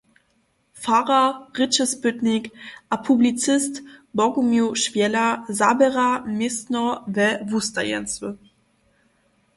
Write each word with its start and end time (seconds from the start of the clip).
Farar, 0.73 1.35
rěčespytnik 1.57 2.51
a 2.91 2.97
publicist 2.97 3.83
Bogumił 4.17 4.75
Šwjela 4.81 5.27
zaběra 5.49 6.19
městno 6.19 7.03
we 7.07 7.39
wustajeńcy. 7.49 8.25